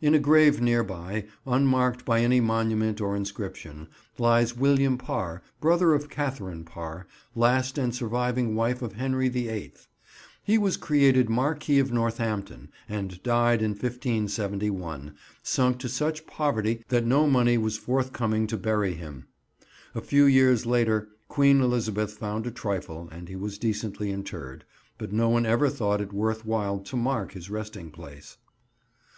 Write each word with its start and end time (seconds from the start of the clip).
In 0.00 0.14
a 0.14 0.18
grave 0.18 0.62
near 0.62 0.82
by, 0.82 1.26
unmarked 1.46 2.06
by 2.06 2.20
any 2.22 2.40
monument 2.40 3.02
or 3.02 3.14
inscription, 3.14 3.88
lies 4.16 4.56
William 4.56 4.96
Parr, 4.96 5.42
brother 5.60 5.92
of 5.92 6.08
Katharine 6.08 6.64
Parr, 6.64 7.06
last 7.34 7.76
and 7.76 7.94
surviving 7.94 8.54
wife 8.54 8.80
of 8.80 8.94
Henry 8.94 9.28
the 9.28 9.50
Eighth. 9.50 9.86
He 10.42 10.56
was 10.56 10.78
created 10.78 11.28
Marquis 11.28 11.78
of 11.80 11.92
Northampton, 11.92 12.70
and 12.88 13.22
died 13.22 13.60
in 13.60 13.72
1571, 13.72 15.12
sunk 15.42 15.76
to 15.80 15.88
such 15.90 16.26
poverty 16.26 16.82
that 16.88 17.04
no 17.04 17.26
money 17.26 17.58
was 17.58 17.76
forthcoming 17.76 18.46
to 18.46 18.56
bury 18.56 18.94
him. 18.94 19.26
A 19.94 20.00
few 20.00 20.24
years 20.24 20.64
later, 20.64 21.08
Queen 21.28 21.60
Elizabeth 21.60 22.14
found 22.14 22.46
a 22.46 22.50
trifle, 22.50 23.10
and 23.12 23.28
he 23.28 23.36
was 23.36 23.58
decently 23.58 24.10
interred, 24.12 24.64
but 24.96 25.12
no 25.12 25.28
one 25.28 25.44
ever 25.44 25.68
thought 25.68 26.00
it 26.00 26.14
worth 26.14 26.46
while 26.46 26.78
to 26.78 26.96
mark 26.96 27.32
his 27.32 27.50
resting 27.50 27.90
place. 27.90 28.38